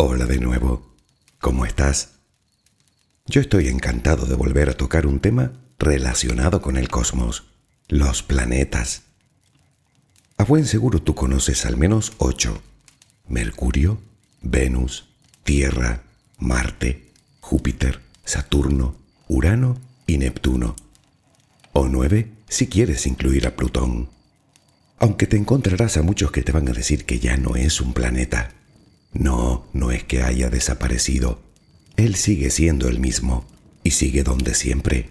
[0.00, 0.94] Hola de nuevo.
[1.40, 2.20] ¿Cómo estás?
[3.26, 7.48] Yo estoy encantado de volver a tocar un tema relacionado con el cosmos,
[7.88, 9.02] los planetas.
[10.36, 12.62] A buen seguro tú conoces al menos ocho.
[13.26, 14.00] Mercurio,
[14.40, 15.08] Venus,
[15.42, 16.04] Tierra,
[16.38, 17.10] Marte,
[17.40, 18.94] Júpiter, Saturno,
[19.26, 20.76] Urano y Neptuno.
[21.72, 24.10] O nueve si quieres incluir a Plutón.
[25.00, 27.94] Aunque te encontrarás a muchos que te van a decir que ya no es un
[27.94, 28.54] planeta.
[29.18, 31.40] No, no es que haya desaparecido.
[31.96, 33.44] Él sigue siendo el mismo
[33.82, 35.10] y sigue donde siempre.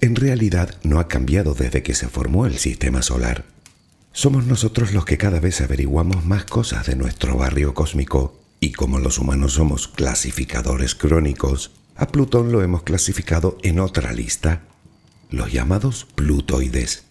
[0.00, 3.44] En realidad no ha cambiado desde que se formó el sistema solar.
[4.12, 9.00] Somos nosotros los que cada vez averiguamos más cosas de nuestro barrio cósmico y como
[9.00, 14.62] los humanos somos clasificadores crónicos, a Plutón lo hemos clasificado en otra lista,
[15.28, 17.09] los llamados plutoides.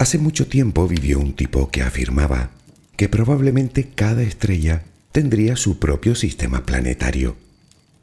[0.00, 2.52] Hace mucho tiempo vivió un tipo que afirmaba
[2.96, 7.36] que probablemente cada estrella tendría su propio sistema planetario,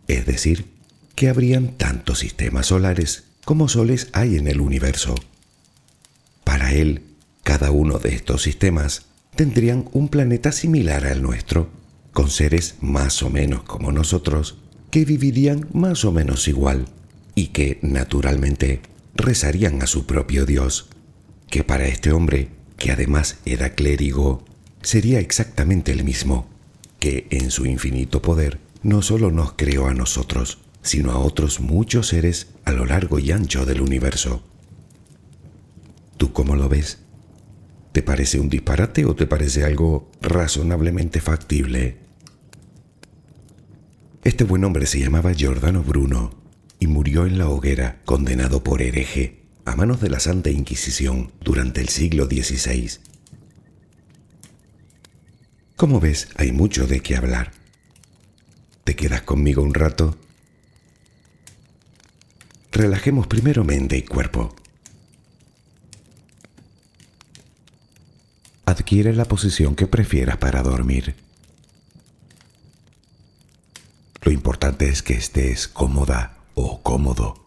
[0.08, 0.68] es decir,
[1.16, 5.16] que habrían tantos sistemas solares como soles hay en el universo.
[6.44, 7.02] Para él,
[7.42, 11.72] cada uno de estos sistemas tendrían un planeta similar al nuestro,
[12.14, 14.60] con seres más o menos como nosotros,
[14.92, 16.86] que vivirían más o menos igual
[17.34, 18.82] y que, naturalmente,
[19.16, 20.90] rezarían a su propio Dios
[21.50, 24.44] que para este hombre, que además era clérigo,
[24.82, 26.50] sería exactamente el mismo,
[27.00, 32.08] que en su infinito poder no solo nos creó a nosotros, sino a otros muchos
[32.08, 34.44] seres a lo largo y ancho del universo.
[36.18, 37.00] ¿Tú cómo lo ves?
[37.92, 41.98] ¿Te parece un disparate o te parece algo razonablemente factible?
[44.24, 46.32] Este buen hombre se llamaba Giordano Bruno
[46.80, 51.82] y murió en la hoguera condenado por hereje a manos de la Santa Inquisición durante
[51.82, 53.00] el siglo XVI.
[55.76, 57.52] Como ves, hay mucho de qué hablar.
[58.86, 60.18] ¿Te quedas conmigo un rato?
[62.72, 64.56] Relajemos primero mente y cuerpo.
[68.66, 71.16] Adquiere la posición que prefieras para dormir.
[74.22, 77.47] Lo importante es que estés cómoda o cómodo.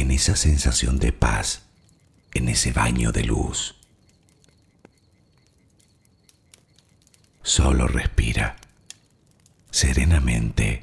[0.00, 1.62] en esa sensación de paz,
[2.34, 3.76] en ese baño de luz.
[7.42, 8.56] Solo respira
[9.70, 10.82] serenamente.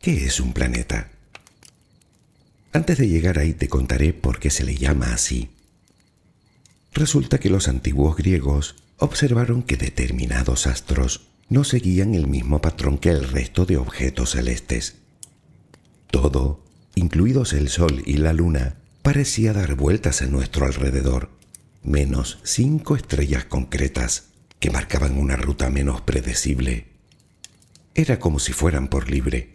[0.00, 1.10] ¿Qué es un planeta?
[2.72, 5.50] Antes de llegar ahí te contaré por qué se le llama así.
[6.92, 13.10] Resulta que los antiguos griegos observaron que determinados astros no seguían el mismo patrón que
[13.10, 14.96] el resto de objetos celestes.
[16.10, 16.62] Todo,
[16.94, 21.30] incluidos el Sol y la Luna, parecía dar vueltas a nuestro alrededor
[21.84, 24.24] menos cinco estrellas concretas
[24.58, 26.86] que marcaban una ruta menos predecible.
[27.94, 29.54] Era como si fueran por libre,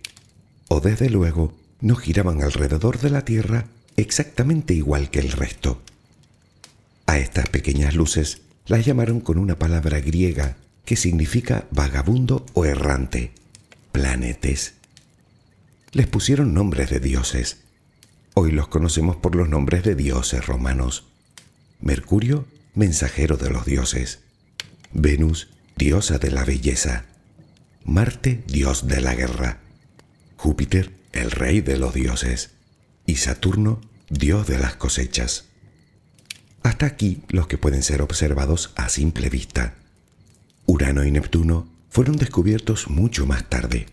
[0.67, 3.65] o desde luego no giraban alrededor de la Tierra
[3.97, 5.81] exactamente igual que el resto.
[7.07, 10.57] A estas pequeñas luces las llamaron con una palabra griega
[10.89, 13.31] que significa vagabundo o errante,
[13.91, 14.73] planetes.
[15.91, 17.57] Les pusieron nombres de dioses.
[18.33, 21.05] Hoy los conocemos por los nombres de dioses romanos.
[21.79, 24.21] Mercurio, mensajero de los dioses.
[24.91, 27.05] Venus, diosa de la belleza.
[27.85, 29.59] Marte, dios de la guerra.
[30.37, 32.49] Júpiter, el rey de los dioses.
[33.05, 33.79] Y Saturno,
[34.09, 35.49] dios de las cosechas.
[36.63, 39.75] Hasta aquí los que pueden ser observados a simple vista.
[40.69, 43.87] Urano y Neptuno fueron descubiertos mucho más tarde.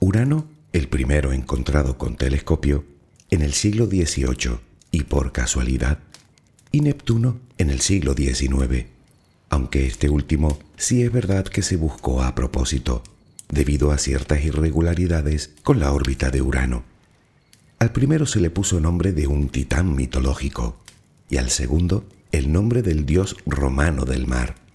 [0.00, 2.84] Urano, el primero encontrado con telescopio,
[3.30, 4.58] en el siglo XVIII
[4.90, 6.00] y por casualidad
[6.72, 8.84] y Neptuno en el siglo XIX,
[9.48, 13.02] aunque este último sí es verdad que se buscó a propósito,
[13.48, 16.84] debido a ciertas irregularidades con la órbita de Urano.
[17.78, 20.76] Al primero se le puso nombre de un titán mitológico
[21.30, 24.67] y al segundo el nombre del dios romano del mar.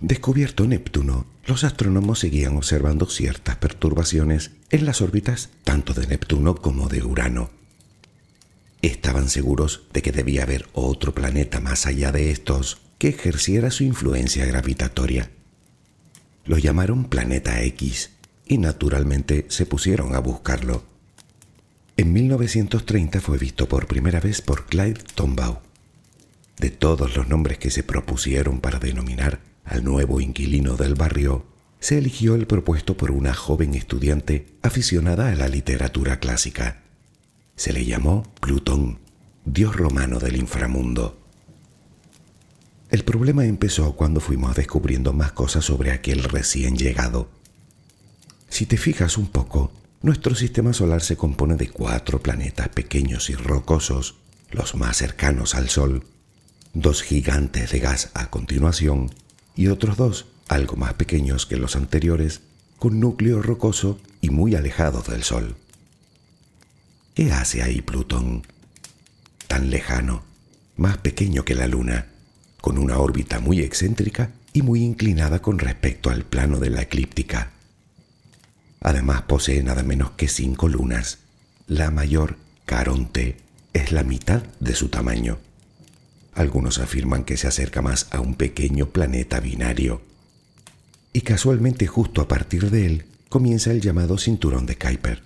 [0.00, 6.88] Descubierto Neptuno, los astrónomos seguían observando ciertas perturbaciones en las órbitas tanto de Neptuno como
[6.88, 7.48] de Urano.
[8.82, 13.84] Estaban seguros de que debía haber otro planeta más allá de estos que ejerciera su
[13.84, 15.30] influencia gravitatoria.
[16.44, 18.10] Lo llamaron Planeta X
[18.46, 20.84] y naturalmente se pusieron a buscarlo.
[21.96, 25.62] En 1930 fue visto por primera vez por Clyde Tombaugh.
[26.58, 31.44] De todos los nombres que se propusieron para denominar al nuevo inquilino del barrio,
[31.80, 36.82] se eligió el propuesto por una joven estudiante aficionada a la literatura clásica.
[37.56, 39.00] Se le llamó Plutón,
[39.44, 41.20] dios romano del inframundo.
[42.90, 47.28] El problema empezó cuando fuimos descubriendo más cosas sobre aquel recién llegado.
[48.48, 53.34] Si te fijas un poco, nuestro sistema solar se compone de cuatro planetas pequeños y
[53.34, 54.16] rocosos,
[54.50, 56.04] los más cercanos al Sol,
[56.72, 59.10] dos gigantes de gas a continuación
[59.56, 62.42] y otros dos, algo más pequeños que los anteriores,
[62.78, 65.56] con núcleo rocoso y muy alejados del Sol.
[67.14, 68.46] ¿Qué hace ahí Plutón?
[69.48, 70.22] Tan lejano,
[70.76, 72.08] más pequeño que la Luna,
[72.60, 77.52] con una órbita muy excéntrica y muy inclinada con respecto al plano de la eclíptica.
[78.80, 81.18] Además posee nada menos que cinco lunas.
[81.66, 82.36] La mayor,
[82.66, 83.36] Caronte,
[83.72, 85.38] es la mitad de su tamaño.
[86.36, 90.02] Algunos afirman que se acerca más a un pequeño planeta binario.
[91.14, 95.22] y casualmente justo a partir de él comienza el llamado cinturón de Kuiper,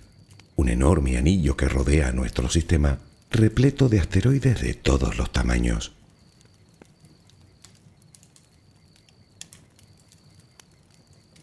[0.55, 2.99] un enorme anillo que rodea nuestro sistema
[3.29, 5.91] repleto de asteroides de todos los tamaños.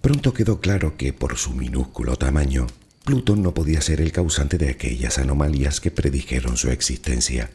[0.01, 2.69] Pronto quedó claro que por su minúsculo tamaño,
[3.05, 7.51] Plutón no podía ser el causante de aquellas anomalías que predijeron su existencia.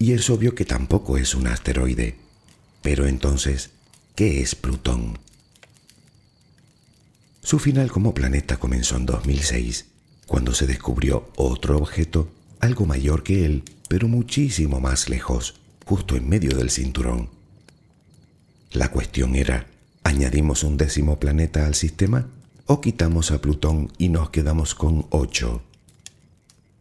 [0.00, 2.16] Y es obvio que tampoco es un asteroide.
[2.80, 3.68] Pero entonces,
[4.14, 5.18] ¿qué es Plutón?
[7.42, 9.84] Su final como planeta comenzó en 2006,
[10.26, 12.30] cuando se descubrió otro objeto,
[12.60, 17.28] algo mayor que él, pero muchísimo más lejos, justo en medio del cinturón.
[18.72, 19.66] La cuestión era,
[20.02, 22.26] ¿añadimos un décimo planeta al sistema
[22.64, 25.60] o quitamos a Plutón y nos quedamos con ocho?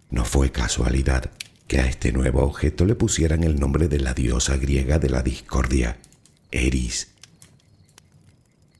[0.10, 1.32] No fue casualidad
[1.70, 5.22] que a este nuevo objeto le pusieran el nombre de la diosa griega de la
[5.22, 6.00] discordia,
[6.50, 7.10] Eris.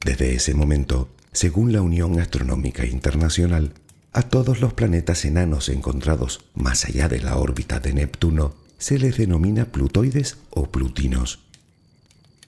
[0.04, 3.74] Desde ese momento, según la Unión Astronómica Internacional,
[4.12, 9.18] a todos los planetas enanos encontrados más allá de la órbita de Neptuno se les
[9.18, 11.42] denomina plutoides o plutinos.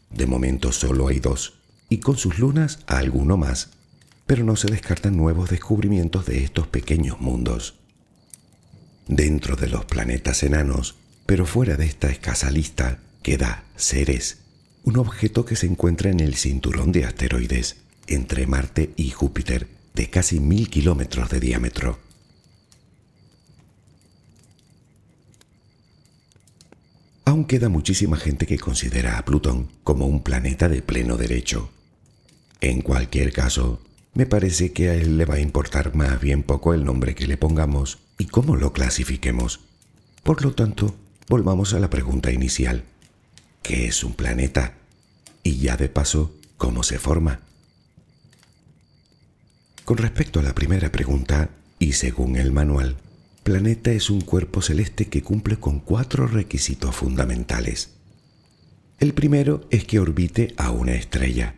[0.10, 3.69] De momento solo hay dos, y con sus lunas alguno más,
[4.25, 7.80] pero no se descartan nuevos descubrimientos de estos pequeños mundos.
[9.08, 14.38] Dentro de los planetas enanos, pero fuera de esta escasa lista, queda Ceres,
[14.84, 17.77] un objeto que se encuentra en el cinturón de asteroides
[18.08, 22.00] entre Marte y Júpiter, de casi mil kilómetros de diámetro.
[27.25, 31.70] Aún queda muchísima gente que considera a Plutón como un planeta de pleno derecho.
[32.60, 33.81] En cualquier caso,
[34.13, 37.27] me parece que a él le va a importar más bien poco el nombre que
[37.27, 39.61] le pongamos y cómo lo clasifiquemos.
[40.21, 40.93] Por lo tanto,
[41.27, 42.83] volvamos a la pregunta inicial.
[43.63, 44.75] ¿Qué es un planeta?
[45.41, 47.39] Y ya de paso, ¿cómo se forma?
[49.85, 52.98] Con respecto a la primera pregunta, y según el manual,
[53.41, 57.89] planeta es un cuerpo celeste que cumple con cuatro requisitos fundamentales.
[59.00, 61.55] El primero es que orbite a una estrella.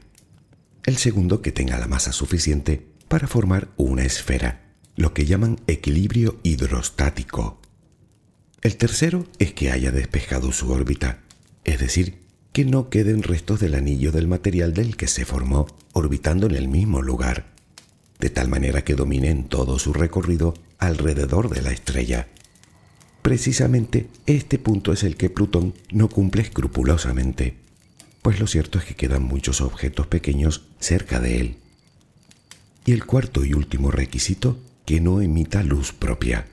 [0.85, 4.62] El segundo que tenga la masa suficiente para formar una esfera,
[4.95, 7.59] lo que llaman equilibrio hidrostático.
[8.61, 11.19] El tercero es que haya despejado su órbita,
[11.63, 12.19] es decir,
[12.51, 16.67] que no queden restos del anillo del material del que se formó orbitando en el
[16.67, 17.53] mismo lugar
[18.23, 22.29] de tal manera que dominen todo su recorrido alrededor de la estrella.
[23.21, 27.57] Precisamente este punto es el que Plutón no cumple escrupulosamente,
[28.21, 31.57] pues lo cierto es que quedan muchos objetos pequeños cerca de él.
[32.85, 36.45] Y el cuarto y último requisito, que no emita luz propia.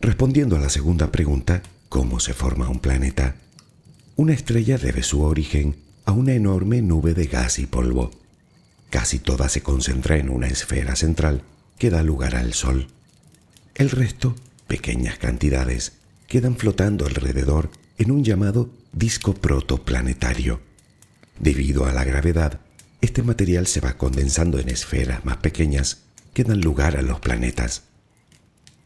[0.00, 3.36] Respondiendo a la segunda pregunta, ¿cómo se forma un planeta?
[4.16, 8.10] Una estrella debe su origen a una enorme nube de gas y polvo.
[8.90, 11.42] Casi toda se concentra en una esfera central
[11.78, 12.88] que da lugar al Sol.
[13.74, 14.34] El resto,
[14.66, 15.92] pequeñas cantidades,
[16.26, 20.60] quedan flotando alrededor en un llamado disco protoplanetario.
[21.38, 22.60] Debido a la gravedad,
[23.00, 26.02] este material se va condensando en esferas más pequeñas
[26.34, 27.82] que dan lugar a los planetas.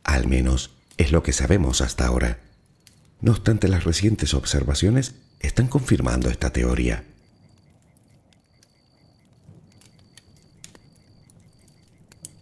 [0.04, 2.40] Al menos es lo que sabemos hasta ahora.
[3.20, 7.04] No obstante, las recientes observaciones están confirmando esta teoría.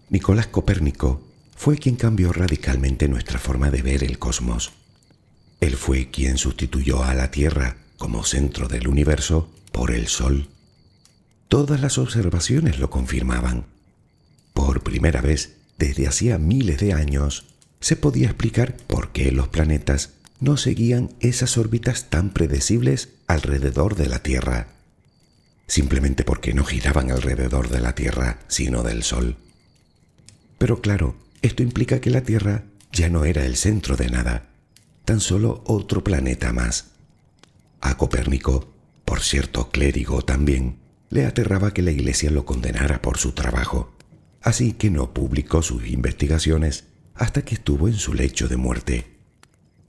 [0.09, 1.23] Nicolás Copérnico
[1.55, 4.73] fue quien cambió radicalmente nuestra forma de ver el cosmos.
[5.61, 10.49] Él fue quien sustituyó a la Tierra como centro del universo por el Sol.
[11.51, 13.67] Todas las observaciones lo confirmaban.
[14.55, 17.47] Por primera vez, desde hacía miles de años,
[17.81, 24.09] se podía explicar por qué los planetas no seguían esas órbitas tan predecibles alrededor de
[24.09, 24.69] la Tierra,
[25.67, 29.35] simplemente porque no giraban alrededor de la Tierra, sino del Sol.
[30.57, 34.51] Pero claro, esto implica que la Tierra ya no era el centro de nada,
[35.05, 36.93] tan solo otro planeta más.
[37.81, 38.73] A Copérnico,
[39.05, 40.79] por cierto clérigo también,
[41.11, 43.93] le aterraba que la Iglesia lo condenara por su trabajo,
[44.41, 49.07] así que no publicó sus investigaciones hasta que estuvo en su lecho de muerte.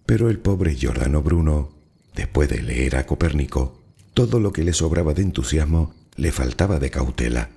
[0.05, 1.71] Pero el pobre Giordano Bruno,
[2.15, 3.81] después de leer a Copérnico,
[4.13, 7.51] todo lo que le sobraba de entusiasmo le faltaba de cautela.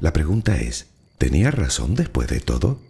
[0.00, 0.86] La pregunta es,
[1.20, 2.80] ¿Tenía razón después de todo?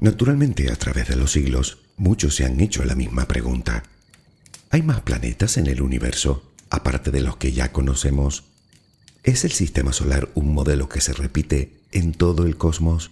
[0.00, 3.84] Naturalmente, a través de los siglos, muchos se han hecho la misma pregunta.
[4.70, 8.44] ¿Hay más planetas en el universo, aparte de los que ya conocemos?
[9.22, 13.10] ¿Es el sistema solar un modelo que se repite en todo el cosmos?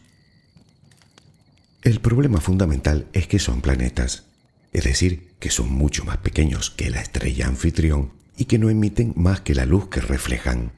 [1.83, 4.25] El problema fundamental es que son planetas,
[4.73, 9.12] es decir, que son mucho más pequeños que la estrella anfitrión y que no emiten
[9.17, 10.73] más que la luz que reflejan.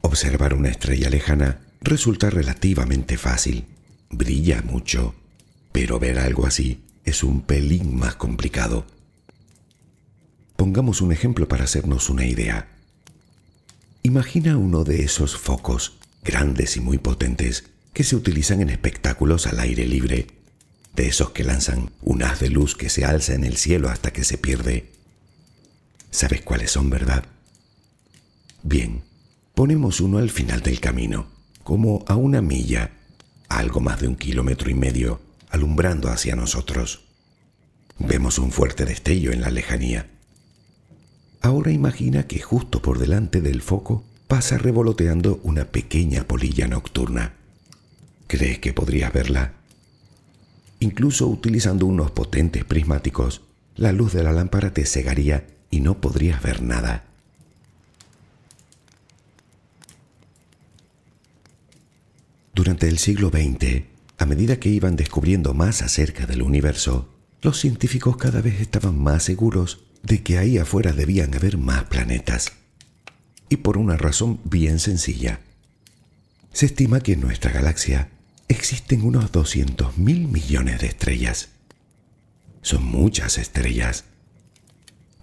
[0.00, 3.66] Observar una estrella lejana resulta relativamente fácil,
[4.08, 5.14] brilla mucho,
[5.72, 8.86] pero ver algo así es un pelín más complicado.
[10.56, 12.68] Pongamos un ejemplo para hacernos una idea.
[14.02, 19.60] Imagina uno de esos focos grandes y muy potentes que se utilizan en espectáculos al
[19.60, 20.26] aire libre,
[20.94, 24.12] de esos que lanzan un haz de luz que se alza en el cielo hasta
[24.12, 24.92] que se pierde.
[26.10, 27.24] ¿Sabes cuáles son, verdad?
[28.62, 29.02] Bien,
[29.54, 31.26] ponemos uno al final del camino,
[31.62, 32.92] como a una milla,
[33.48, 37.04] algo más de un kilómetro y medio, alumbrando hacia nosotros.
[37.98, 40.15] Vemos un fuerte destello en la lejanía.
[41.40, 47.34] Ahora imagina que justo por delante del foco pasa revoloteando una pequeña polilla nocturna.
[48.26, 49.52] ¿Crees que podrías verla?
[50.80, 53.42] Incluso utilizando unos potentes prismáticos,
[53.76, 57.04] la luz de la lámpara te cegaría y no podrías ver nada.
[62.54, 63.84] Durante el siglo XX,
[64.18, 67.08] a medida que iban descubriendo más acerca del universo,
[67.42, 72.52] los científicos cada vez estaban más seguros de que ahí afuera debían haber más planetas.
[73.48, 75.40] Y por una razón bien sencilla.
[76.52, 78.08] Se estima que en nuestra galaxia
[78.46, 81.48] existen unos 200 mil millones de estrellas.
[82.62, 84.04] Son muchas estrellas.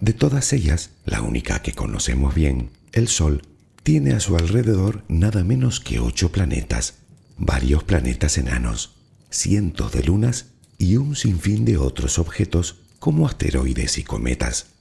[0.00, 3.40] De todas ellas, la única que conocemos bien, el Sol,
[3.82, 6.94] tiene a su alrededor nada menos que ocho planetas,
[7.38, 8.96] varios planetas enanos,
[9.30, 14.73] cientos de lunas y un sinfín de otros objetos como asteroides y cometas.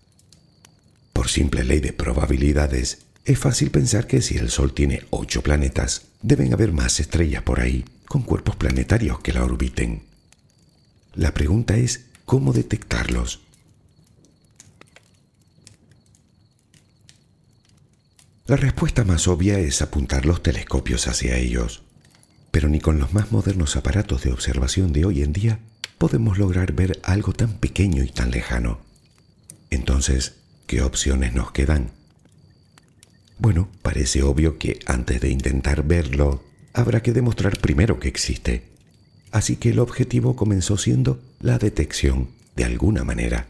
[1.24, 6.08] Por simple ley de probabilidades, es fácil pensar que si el Sol tiene ocho planetas,
[6.22, 10.04] deben haber más estrellas por ahí con cuerpos planetarios que la orbiten.
[11.14, 13.40] La pregunta es cómo detectarlos.
[18.46, 21.84] La respuesta más obvia es apuntar los telescopios hacia ellos,
[22.52, 25.60] pero ni con los más modernos aparatos de observación de hoy en día
[25.98, 28.82] podemos lograr ver algo tan pequeño y tan lejano.
[29.70, 30.43] Entonces,
[30.74, 31.92] ¿qué opciones nos quedan?
[33.38, 38.64] Bueno, parece obvio que antes de intentar verlo, habrá que demostrar primero que existe.
[39.32, 43.46] Así que el objetivo comenzó siendo la detección, de alguna manera.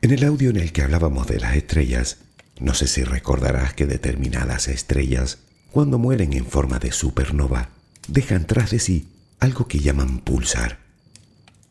[0.00, 2.18] En el audio en el que hablábamos de las estrellas,
[2.60, 5.38] no sé si recordarás que determinadas estrellas,
[5.72, 7.70] cuando mueren en forma de supernova,
[8.06, 9.08] dejan tras de sí
[9.40, 10.79] algo que llaman pulsar,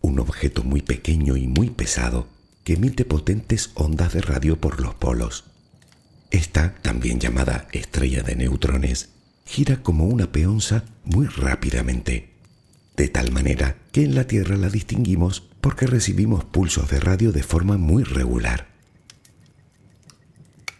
[0.02, 2.28] un objeto muy pequeño y muy pesado
[2.64, 5.46] que emite potentes ondas de radio por los polos.
[6.32, 9.10] Esta, también llamada estrella de neutrones,
[9.46, 12.30] gira como una peonza muy rápidamente,
[12.96, 17.44] de tal manera que en la Tierra la distinguimos porque recibimos pulsos de radio de
[17.44, 18.68] forma muy regular.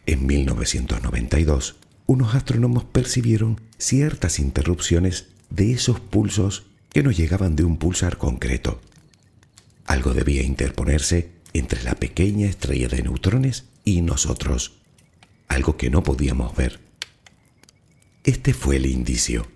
[0.05, 7.77] En 1992, unos astrónomos percibieron ciertas interrupciones de esos pulsos que no llegaban de un
[7.77, 8.82] pulsar concreto.
[9.89, 14.73] Algo debía interponerse entre la pequeña estrella de neutrones y nosotros,
[15.47, 16.80] algo que no podíamos ver.
[18.23, 19.47] Este fue el indicio.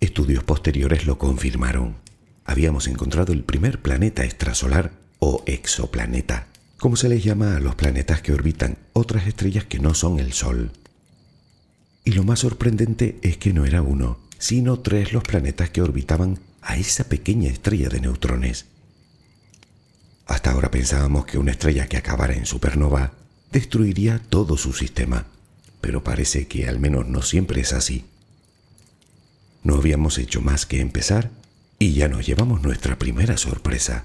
[0.00, 1.96] Estudios posteriores lo confirmaron.
[2.44, 8.20] Habíamos encontrado el primer planeta extrasolar o exoplaneta, como se les llama a los planetas
[8.20, 10.72] que orbitan otras estrellas que no son el Sol.
[12.04, 16.38] Y lo más sorprendente es que no era uno, sino tres los planetas que orbitaban
[16.60, 18.66] a esa pequeña estrella de neutrones.
[20.30, 23.14] Hasta ahora pensábamos que una estrella que acabara en supernova
[23.50, 25.26] destruiría todo su sistema,
[25.80, 28.04] pero parece que al menos no siempre es así.
[29.64, 31.32] No habíamos hecho más que empezar
[31.80, 34.04] y ya nos llevamos nuestra primera sorpresa.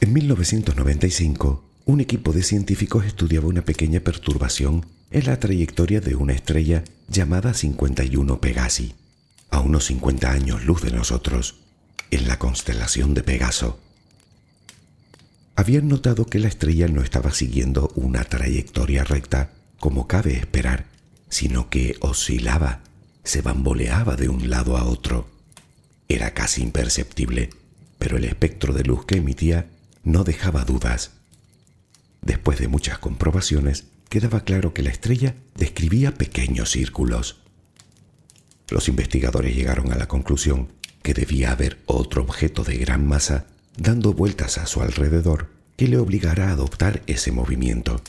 [0.00, 6.34] En 1995, un equipo de científicos estudiaba una pequeña perturbación en la trayectoria de una
[6.34, 8.94] estrella llamada 51 Pegasi,
[9.50, 11.56] a unos 50 años luz de nosotros,
[12.10, 13.80] en la constelación de Pegaso
[15.58, 20.86] habían notado que la estrella no estaba siguiendo una trayectoria recta como cabe esperar,
[21.30, 22.82] sino que oscilaba,
[23.24, 25.28] se bamboleaba de un lado a otro.
[26.08, 27.50] Era casi imperceptible,
[27.98, 29.66] pero el espectro de luz que emitía
[30.04, 31.10] no dejaba dudas.
[32.22, 37.40] Después de muchas comprobaciones, quedaba claro que la estrella describía pequeños círculos.
[38.70, 40.68] Los investigadores llegaron a la conclusión
[41.02, 45.96] que debía haber otro objeto de gran masa dando vueltas a su alrededor que le
[45.96, 48.02] obligara a adoptar ese movimiento.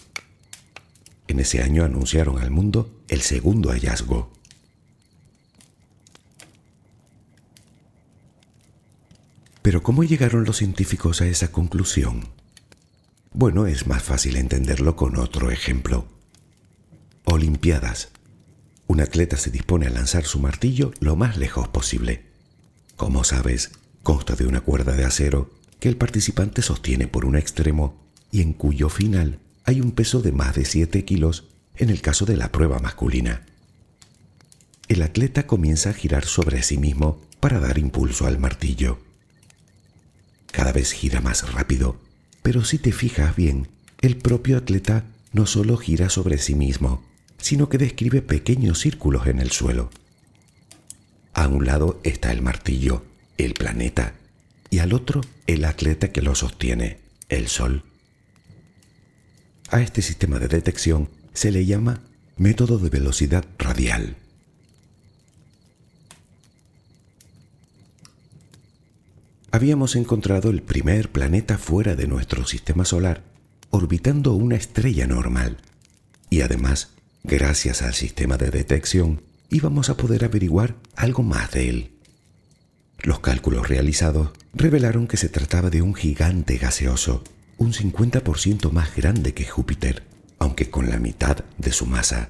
[1.28, 4.34] En ese año anunciaron al mundo el segundo hallazgo.
[9.62, 12.30] Pero ¿cómo llegaron los científicos a esa conclusión?
[13.32, 16.08] Bueno, es más fácil entenderlo con otro ejemplo.
[17.26, 18.10] Olimpiadas.
[18.90, 22.26] Un atleta se dispone a lanzar su martillo lo más lejos posible.
[22.96, 23.70] Como sabes,
[24.02, 28.54] consta de una cuerda de acero que el participante sostiene por un extremo y en
[28.54, 31.44] cuyo final hay un peso de más de 7 kilos
[31.76, 33.46] en el caso de la prueba masculina.
[34.88, 38.98] El atleta comienza a girar sobre sí mismo para dar impulso al martillo.
[40.52, 41.98] Cada vez gira más rápido,
[42.42, 43.68] pero si te fijas bien,
[44.02, 47.08] el propio atleta no solo gira sobre sí mismo,
[47.40, 49.90] sino que describe pequeños círculos en el suelo.
[51.34, 53.04] A un lado está el martillo,
[53.38, 54.14] el planeta,
[54.70, 57.00] y al otro el atleta que lo sostiene,
[57.30, 57.84] el Sol.
[59.72, 62.02] A este sistema de detección se le llama
[62.38, 64.16] método de velocidad radial.
[69.52, 73.24] Habíamos encontrado el primer planeta fuera de nuestro sistema solar
[73.72, 75.58] orbitando una estrella normal
[76.30, 76.90] y además,
[77.24, 81.92] gracias al sistema de detección, íbamos a poder averiguar algo más de él.
[83.02, 87.24] Los cálculos realizados revelaron que se trataba de un gigante gaseoso,
[87.58, 90.04] un 50% más grande que Júpiter,
[90.38, 92.30] aunque con la mitad de su masa.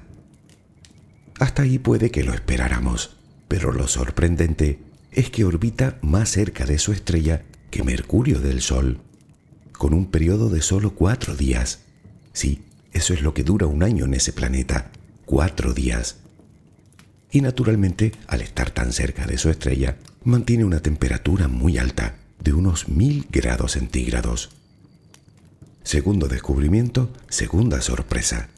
[1.38, 3.16] Hasta ahí puede que lo esperáramos,
[3.48, 4.78] pero lo sorprendente
[5.12, 9.00] es que orbita más cerca de su estrella que Mercurio del Sol,
[9.72, 11.80] con un periodo de solo cuatro días.
[12.32, 14.90] Sí, eso es lo que dura un año en ese planeta,
[15.24, 16.16] cuatro días.
[17.30, 22.52] Y naturalmente, al estar tan cerca de su estrella, mantiene una temperatura muy alta, de
[22.52, 24.50] unos mil grados centígrados.
[25.82, 28.48] Segundo descubrimiento, segunda sorpresa.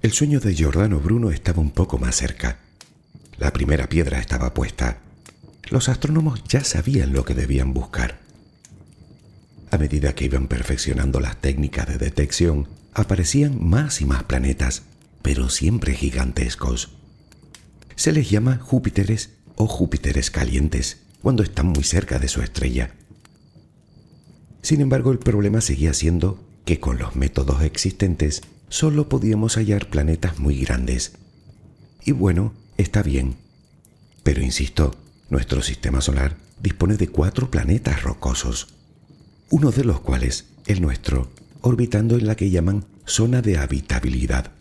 [0.00, 2.60] El sueño de Giordano Bruno estaba un poco más cerca.
[3.36, 4.98] La primera piedra estaba puesta.
[5.70, 8.27] Los astrónomos ya sabían lo que debían buscar.
[9.70, 14.82] A medida que iban perfeccionando las técnicas de detección, aparecían más y más planetas,
[15.22, 16.90] pero siempre gigantescos.
[17.94, 22.94] Se les llama Júpiteres o Júpiteres calientes cuando están muy cerca de su estrella.
[24.62, 30.38] Sin embargo, el problema seguía siendo que con los métodos existentes solo podíamos hallar planetas
[30.38, 31.12] muy grandes.
[32.04, 33.36] Y bueno, está bien.
[34.22, 34.94] Pero insisto,
[35.28, 38.68] nuestro sistema solar dispone de cuatro planetas rocosos,
[39.50, 41.30] uno de los cuales, el nuestro,
[41.62, 44.52] orbitando en la que llaman zona de habitabilidad.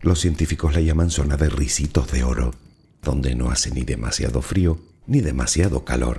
[0.00, 2.54] Los científicos la llaman zona de risitos de oro,
[3.02, 6.18] donde no hace ni demasiado frío ni demasiado calor.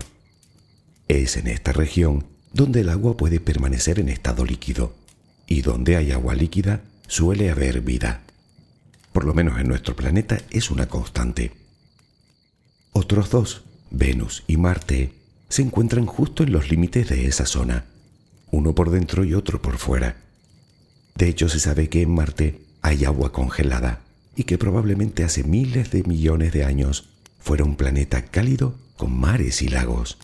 [1.07, 4.93] Es en esta región donde el agua puede permanecer en estado líquido,
[5.47, 8.23] y donde hay agua líquida suele haber vida.
[9.13, 11.51] Por lo menos en nuestro planeta es una constante.
[12.93, 15.13] Otros dos, Venus y Marte,
[15.49, 17.85] se encuentran justo en los límites de esa zona,
[18.51, 20.17] uno por dentro y otro por fuera.
[21.15, 24.01] De hecho, se sabe que en Marte hay agua congelada
[24.35, 27.09] y que probablemente hace miles de millones de años
[27.39, 30.17] fuera un planeta cálido con mares y lagos.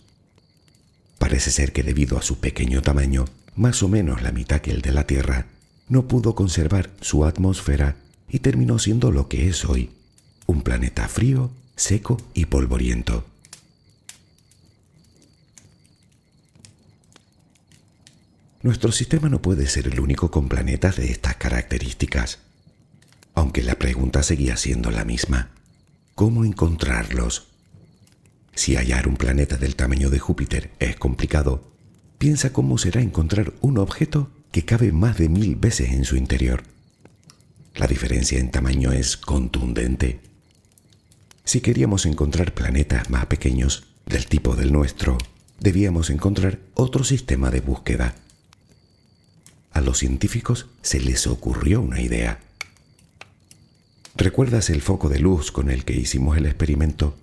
[1.18, 3.24] Parece ser que debido a su pequeño tamaño,
[3.56, 5.46] más o menos la mitad que el de la Tierra,
[5.88, 7.96] no pudo conservar su atmósfera
[8.28, 9.90] y terminó siendo lo que es hoy,
[10.46, 13.24] un planeta frío, seco y polvoriento.
[18.62, 22.40] Nuestro sistema no puede ser el único con planetas de estas características,
[23.34, 25.50] aunque la pregunta seguía siendo la misma.
[26.14, 27.46] ¿Cómo encontrarlos?
[28.54, 31.70] Si hallar un planeta del tamaño de Júpiter es complicado,
[32.18, 36.64] piensa cómo será encontrar un objeto que cabe más de mil veces en su interior.
[37.76, 40.18] La diferencia en tamaño es contundente.
[41.44, 45.16] Si queríamos encontrar planetas más pequeños, del tipo del nuestro,
[45.60, 48.16] debíamos encontrar otro sistema de búsqueda.
[49.72, 52.40] A los científicos se les ocurrió una idea.
[54.16, 57.16] ¿Recuerdas el foco de luz con el que hicimos el experimento?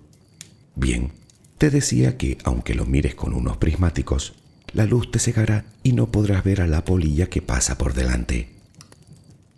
[0.74, 1.12] Bien,
[1.58, 4.34] te decía que aunque lo mires con unos prismáticos,
[4.72, 8.50] la luz te cegará y no podrás ver a la polilla que pasa por delante.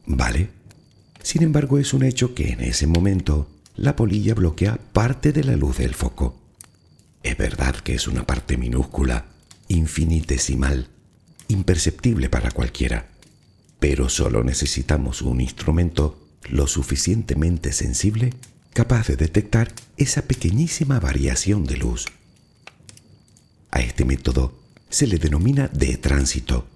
[0.06, 0.50] ¿Vale?
[1.22, 5.56] Sin embargo, es un hecho que en ese momento la polilla bloquea parte de la
[5.56, 6.36] luz del foco.
[7.22, 9.26] Es verdad que es una parte minúscula,
[9.68, 10.88] infinitesimal,
[11.48, 13.08] imperceptible para cualquiera,
[13.80, 16.18] pero solo necesitamos un instrumento
[16.50, 18.34] lo suficientemente sensible
[18.72, 22.06] capaz de detectar esa pequeñísima variación de luz.
[23.70, 24.58] A este método
[24.88, 26.66] se le denomina de tránsito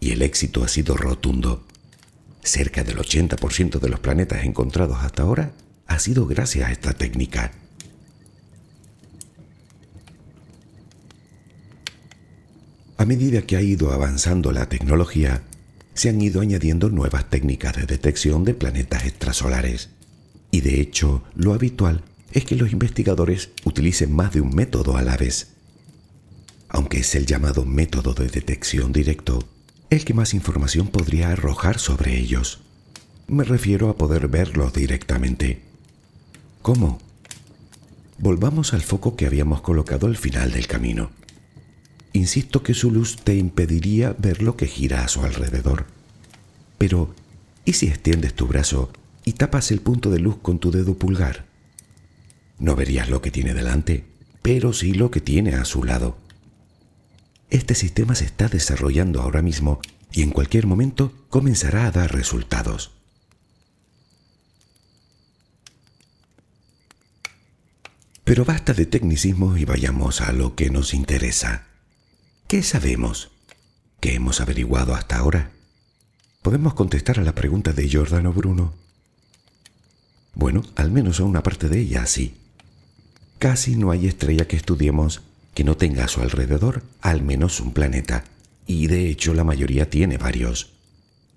[0.00, 1.64] y el éxito ha sido rotundo.
[2.42, 5.52] Cerca del 80% de los planetas encontrados hasta ahora
[5.86, 7.52] ha sido gracias a esta técnica.
[13.04, 15.42] A medida que ha ido avanzando la tecnología,
[15.92, 19.90] se han ido añadiendo nuevas técnicas de detección de planetas extrasolares.
[20.50, 25.02] Y de hecho, lo habitual es que los investigadores utilicen más de un método a
[25.02, 25.48] la vez.
[26.70, 29.46] Aunque es el llamado método de detección directo,
[29.90, 32.60] el que más información podría arrojar sobre ellos.
[33.28, 35.60] Me refiero a poder verlos directamente.
[36.62, 37.02] ¿Cómo?
[38.16, 41.10] Volvamos al foco que habíamos colocado al final del camino.
[42.14, 45.86] Insisto que su luz te impediría ver lo que gira a su alrededor.
[46.78, 47.12] Pero,
[47.64, 48.92] ¿y si extiendes tu brazo
[49.24, 51.44] y tapas el punto de luz con tu dedo pulgar?
[52.60, 54.04] No verías lo que tiene delante,
[54.42, 56.16] pero sí lo que tiene a su lado.
[57.50, 59.80] Este sistema se está desarrollando ahora mismo
[60.12, 62.92] y en cualquier momento comenzará a dar resultados.
[68.22, 71.73] Pero basta de tecnicismo y vayamos a lo que nos interesa.
[72.46, 73.30] ¿Qué sabemos?
[74.00, 75.50] ¿Qué hemos averiguado hasta ahora?
[76.42, 78.74] ¿Podemos contestar a la pregunta de Giordano Bruno?
[80.34, 82.34] Bueno, al menos a una parte de ella sí.
[83.38, 85.22] Casi no hay estrella que estudiemos
[85.54, 88.24] que no tenga a su alrededor al menos un planeta,
[88.66, 90.74] y de hecho la mayoría tiene varios.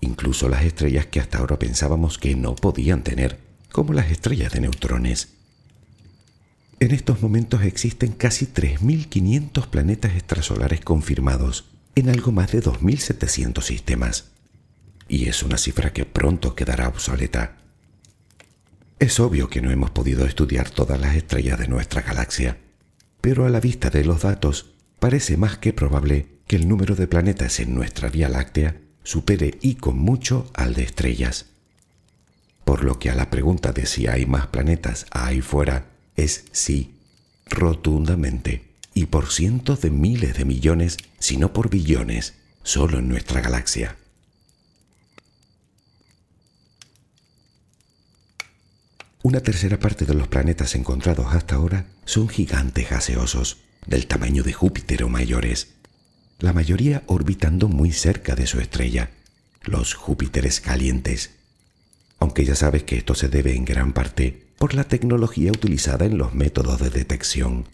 [0.02, 3.40] Incluso las estrellas que hasta ahora pensábamos que no podían tener,
[3.72, 5.37] como las estrellas de neutrones.
[6.80, 14.32] En estos momentos existen casi 3.500 planetas extrasolares confirmados en algo más de 2.700 sistemas.
[15.08, 17.58] Y es una cifra que pronto quedará obsoleta.
[19.00, 22.60] Es obvio que no hemos podido estudiar todas las estrellas de nuestra galaxia,
[23.22, 27.08] pero a la vista de los datos parece más que probable que el número de
[27.08, 31.48] planetas en nuestra Vía Láctea supere y con mucho al de estrellas.
[32.66, 36.96] Por lo que a la pregunta de si hay más planetas ahí fuera es sí,
[37.46, 43.40] rotundamente, y por cientos de miles de millones, si no por billones, solo en nuestra
[43.40, 43.96] galaxia.
[49.22, 54.54] Una tercera parte de los planetas encontrados hasta ahora son gigantes gaseosos, del tamaño de
[54.54, 55.76] Júpiter o mayores,
[56.40, 59.12] la mayoría orbitando muy cerca de su estrella,
[59.64, 61.32] los Júpiteres calientes.
[62.20, 66.18] Aunque ya sabes que esto se debe en gran parte por la tecnología utilizada en
[66.18, 67.68] los métodos de detección.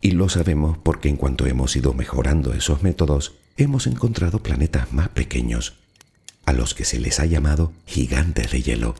[0.00, 5.08] Y lo sabemos porque en cuanto hemos ido mejorando esos métodos, hemos encontrado planetas más
[5.08, 5.74] pequeños,
[6.44, 8.94] a los que se les ha llamado gigantes de hielo.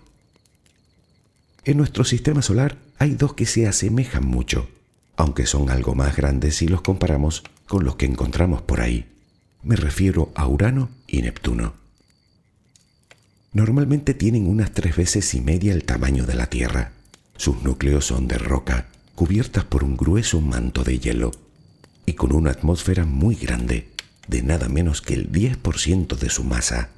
[1.64, 4.68] En nuestro sistema solar hay dos que se asemejan mucho,
[5.16, 9.06] aunque son algo más grandes si los comparamos con los que encontramos por ahí.
[9.62, 11.86] Me refiero a Urano y Neptuno.
[13.57, 16.92] Normalmente tienen unas tres veces y media el tamaño de la Tierra.
[17.38, 21.31] Sus núcleos son de roca, cubiertas por un grueso manto de hielo,
[22.05, 23.88] y con una atmósfera muy grande,
[24.29, 26.90] de nada menos que el 10% de su masa.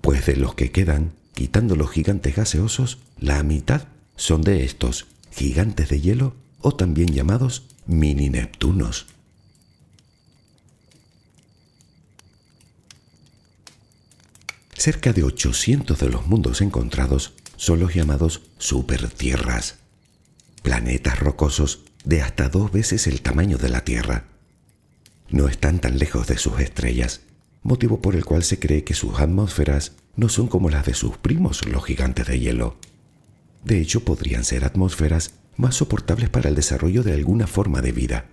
[0.00, 5.88] Pues de los que quedan, Quitando los gigantes gaseosos, la mitad son de estos gigantes
[5.88, 9.06] de hielo o también llamados mini Neptunos.
[14.76, 19.76] Cerca de 800 de los mundos encontrados son los llamados supertierras,
[20.62, 24.24] planetas rocosos de hasta dos veces el tamaño de la Tierra.
[25.30, 27.20] No están tan lejos de sus estrellas,
[27.62, 31.16] motivo por el cual se cree que sus atmósferas no son como las de sus
[31.16, 32.76] primos, los gigantes de hielo.
[33.64, 38.26] De hecho, podrían ser atmósferas más soportables para el desarrollo de alguna forma de vida.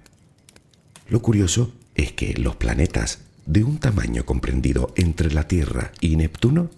[1.08, 6.70] Lo curioso es que los planetas de un tamaño comprendido entre la Tierra y Neptuno,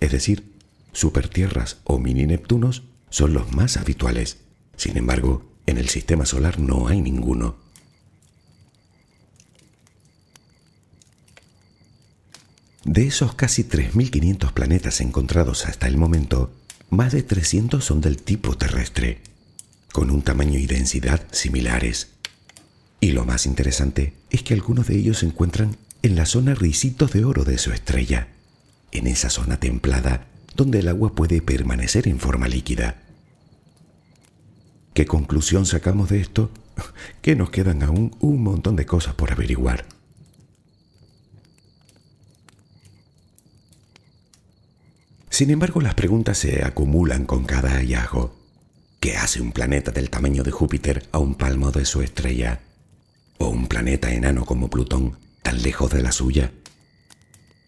[0.00, 0.52] es decir,
[0.92, 4.38] supertierras o mini Neptunos, son los más habituales.
[4.76, 7.56] Sin embargo, en el sistema solar no hay ninguno.
[12.84, 16.50] De esos casi 3.500 planetas encontrados hasta el momento,
[16.88, 19.20] más de 300 son del tipo terrestre,
[19.92, 22.08] con un tamaño y densidad similares.
[23.00, 27.12] Y lo más interesante es que algunos de ellos se encuentran en la zona risitos
[27.12, 28.28] de oro de su estrella,
[28.92, 30.26] en esa zona templada
[30.56, 33.02] donde el agua puede permanecer en forma líquida.
[34.94, 36.50] ¿Qué conclusión sacamos de esto?
[37.22, 39.84] Que nos quedan aún un montón de cosas por averiguar.
[45.28, 48.34] Sin embargo, las preguntas se acumulan con cada hallazgo.
[48.98, 52.60] ¿Qué hace un planeta del tamaño de Júpiter a un palmo de su estrella?
[53.38, 55.16] ¿O un planeta enano como Plutón,
[55.50, 56.52] tan lejos de la suya?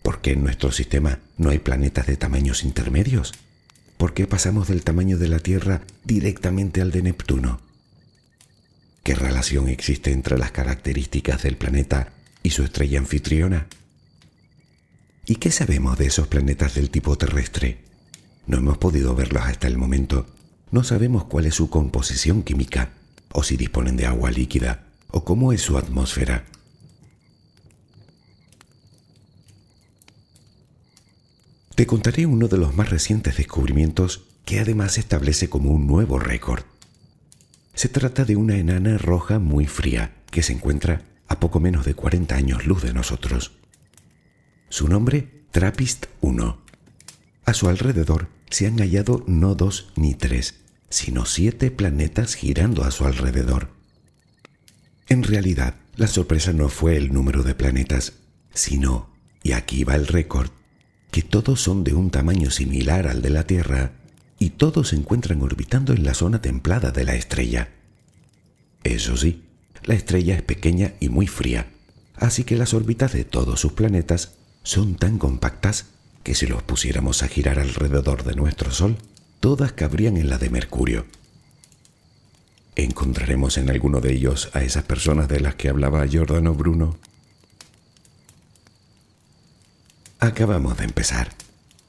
[0.05, 3.33] ¿Por qué en nuestro sistema no hay planetas de tamaños intermedios?
[3.97, 7.61] ¿Por qué pasamos del tamaño de la Tierra directamente al de Neptuno?
[9.03, 12.13] ¿Qué relación existe entre las características del planeta
[12.45, 13.67] y su estrella anfitriona?
[15.27, 17.79] ¿Y qué sabemos de esos planetas del tipo terrestre?
[18.47, 20.29] No hemos podido verlos hasta el momento.
[20.71, 22.91] No sabemos cuál es su composición química,
[23.33, 26.45] o si disponen de agua líquida, o cómo es su atmósfera.
[31.75, 36.65] Te contaré uno de los más recientes descubrimientos que además establece como un nuevo récord.
[37.75, 41.95] Se trata de una enana roja muy fría que se encuentra a poco menos de
[41.95, 43.53] 40 años luz de nosotros.
[44.69, 46.61] Su nombre, Trappist 1.
[47.47, 50.61] A su alrededor se han hallado no dos ni tres,
[50.91, 53.71] sino siete planetas girando a su alrededor.
[55.09, 58.13] En realidad, la sorpresa no fue el número de planetas,
[58.53, 59.11] sino,
[59.43, 60.51] y aquí va el récord,
[61.13, 63.93] que todos son de un tamaño similar al de la Tierra
[64.39, 67.69] y todos se encuentran orbitando en la zona templada de la estrella.
[68.83, 69.45] Eso sí,
[69.85, 71.67] la estrella es pequeña y muy fría,
[72.17, 74.33] así que las órbitas de todos sus planetas
[74.63, 75.87] son tan compactas
[76.23, 78.97] que si los pusiéramos a girar alrededor de nuestro Sol,
[79.39, 81.05] todas cabrían en la de Mercurio.
[82.75, 86.97] ¿Encontraremos en alguno de ellos a esas personas de las que hablaba Giordano Bruno?
[90.23, 91.33] Acabamos de empezar.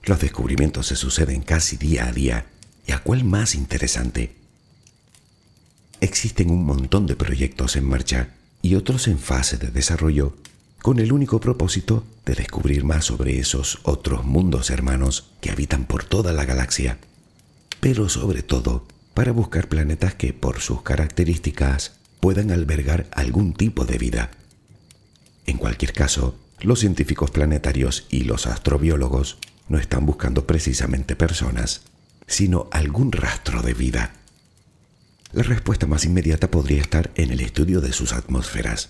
[0.05, 2.47] Los descubrimientos se suceden casi día a día.
[2.87, 4.33] ¿Y a cuál más interesante?
[6.01, 8.29] Existen un montón de proyectos en marcha
[8.63, 10.35] y otros en fase de desarrollo
[10.81, 16.03] con el único propósito de descubrir más sobre esos otros mundos hermanos que habitan por
[16.03, 16.97] toda la galaxia,
[17.81, 23.99] pero sobre todo para buscar planetas que por sus características puedan albergar algún tipo de
[23.99, 24.31] vida.
[25.45, 29.37] En cualquier caso, los científicos planetarios y los astrobiólogos
[29.67, 31.81] no están buscando precisamente personas,
[32.27, 34.13] sino algún rastro de vida.
[35.31, 38.89] La respuesta más inmediata podría estar en el estudio de sus atmósferas.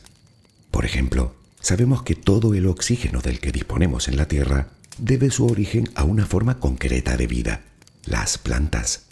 [0.71, 5.47] Por ejemplo, sabemos que todo el oxígeno del que disponemos en la Tierra debe su
[5.47, 7.61] origen a una forma concreta de vida,
[8.05, 9.05] las plantas.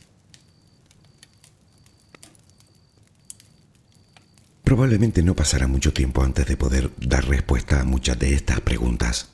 [4.72, 9.28] Probablemente no pasará mucho tiempo antes de poder dar respuesta a muchas de estas preguntas.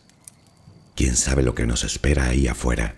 [0.95, 2.95] ¿Quién sabe lo que nos espera ahí afuera?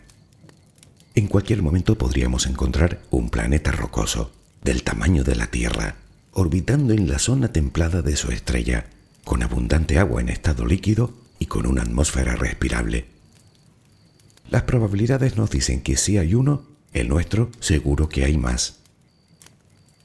[1.16, 4.32] En cualquier momento podríamos encontrar un planeta rocoso,
[4.64, 5.98] del tamaño de la Tierra,
[6.32, 8.86] orbitando en la zona templada de su estrella,
[9.26, 13.08] con abundante agua en estado líquido y con una atmósfera respirable.
[14.50, 16.64] Las probabilidades nos dicen que si hay uno,
[16.94, 18.80] el nuestro seguro que hay más.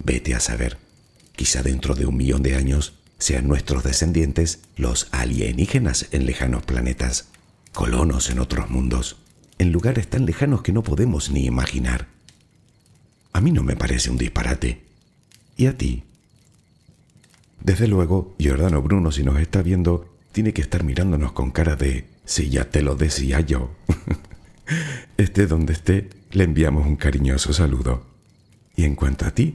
[0.01, 0.84] Vete a saber.
[1.37, 7.29] Quizá dentro de un millón de años sean nuestros descendientes los alienígenas en lejanos planetas
[7.73, 9.19] colonos en otros mundos,
[9.59, 12.07] en lugares tan lejanos que no podemos ni imaginar.
[13.33, 14.85] A mí no me parece un disparate.
[15.57, 16.05] ¿Y a ti?
[17.61, 22.09] Desde luego, Giordano Bruno, si nos está viendo, tiene que estar mirándonos con cara de,
[22.25, 23.75] si ya te lo decía yo.
[25.17, 28.07] esté donde esté, le enviamos un cariñoso saludo.
[28.77, 29.55] Y en cuanto a ti,